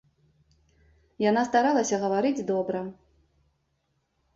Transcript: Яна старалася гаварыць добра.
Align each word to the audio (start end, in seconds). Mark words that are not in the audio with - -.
Яна 1.29 1.45
старалася 1.51 1.95
гаварыць 2.07 2.45
добра. 2.51 2.79